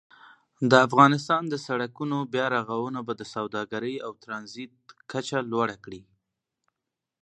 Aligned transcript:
د 0.69 0.73
افغانستان 0.87 1.41
د 1.49 1.55
سړکونو 1.67 2.17
بیا 2.33 2.45
رغونه 2.55 2.99
به 3.07 3.13
د 3.17 3.23
سوداګرۍ 3.33 3.95
او 4.05 4.11
ترانزیت 4.23 4.73
کچه 5.11 5.37
لوړه 5.51 5.75
کړي. 5.83 6.01